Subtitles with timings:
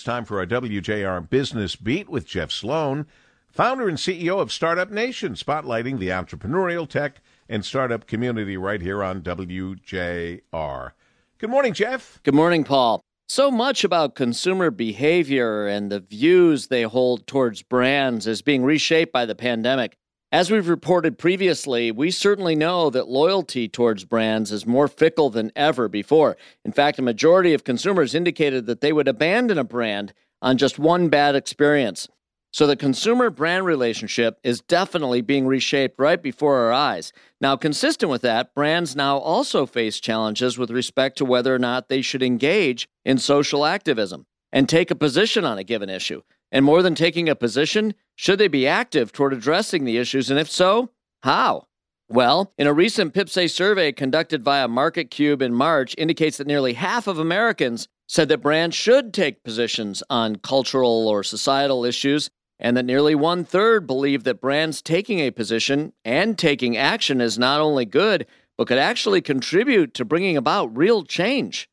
[0.00, 3.04] It's time for our WJR Business Beat with Jeff Sloan,
[3.50, 9.04] founder and CEO of Startup Nation, spotlighting the entrepreneurial tech and startup community right here
[9.04, 10.92] on WJR.
[11.36, 12.18] Good morning, Jeff.
[12.22, 13.02] Good morning, Paul.
[13.28, 19.12] So much about consumer behavior and the views they hold towards brands is being reshaped
[19.12, 19.98] by the pandemic.
[20.32, 25.50] As we've reported previously, we certainly know that loyalty towards brands is more fickle than
[25.56, 26.36] ever before.
[26.64, 30.78] In fact, a majority of consumers indicated that they would abandon a brand on just
[30.78, 32.06] one bad experience.
[32.52, 37.12] So the consumer brand relationship is definitely being reshaped right before our eyes.
[37.40, 41.88] Now, consistent with that, brands now also face challenges with respect to whether or not
[41.88, 46.22] they should engage in social activism and take a position on a given issue.
[46.52, 50.30] And more than taking a position, should they be active toward addressing the issues?
[50.30, 50.90] And if so,
[51.22, 51.66] how?
[52.08, 57.06] Well, in a recent Piplsay survey conducted via MarketCube in March, indicates that nearly half
[57.06, 62.84] of Americans said that brands should take positions on cultural or societal issues, and that
[62.84, 67.84] nearly one third believe that brands taking a position and taking action is not only
[67.84, 68.26] good,
[68.58, 71.69] but could actually contribute to bringing about real change.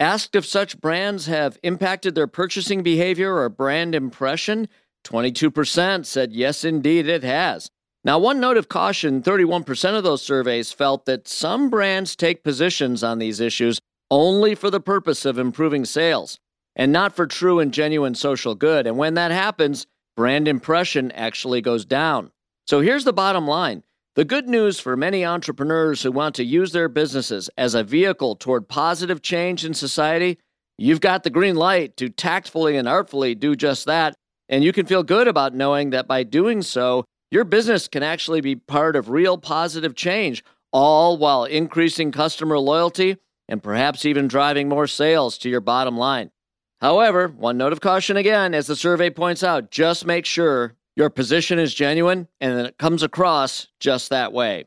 [0.00, 4.68] Asked if such brands have impacted their purchasing behavior or brand impression,
[5.04, 7.70] 22% said yes, indeed, it has.
[8.04, 13.02] Now, one note of caution 31% of those surveys felt that some brands take positions
[13.02, 16.38] on these issues only for the purpose of improving sales
[16.76, 18.86] and not for true and genuine social good.
[18.86, 22.30] And when that happens, brand impression actually goes down.
[22.66, 23.82] So here's the bottom line
[24.18, 28.34] the good news for many entrepreneurs who want to use their businesses as a vehicle
[28.34, 30.36] toward positive change in society,
[30.76, 34.16] you've got the green light to tactfully and artfully do just that.
[34.48, 38.40] And you can feel good about knowing that by doing so, your business can actually
[38.40, 44.68] be part of real positive change, all while increasing customer loyalty and perhaps even driving
[44.68, 46.32] more sales to your bottom line.
[46.80, 51.08] However, one note of caution again, as the survey points out, just make sure your
[51.08, 54.64] position is genuine and it comes across just that way.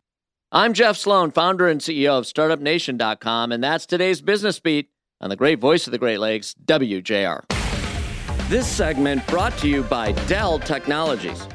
[0.49, 4.89] I'm Jeff Sloan, founder and CEO of StartupNation.com, and that's today's Business Beat
[5.19, 7.43] on the great voice of the Great Lakes, WJR.
[8.47, 11.45] This segment brought to you by Dell Technologies.